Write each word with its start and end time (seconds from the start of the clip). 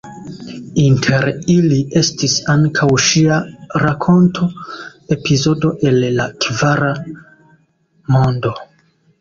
Inter 0.83 1.27
ili 1.55 1.81
estis 2.01 2.37
ankaŭ 2.53 2.89
ŝia 3.09 3.37
rakonto 3.83 4.47
„Epizodo 5.17 5.75
el 5.91 6.03
la 6.19 6.27
Kvara 6.47 6.91
Mondo“. 8.17 8.57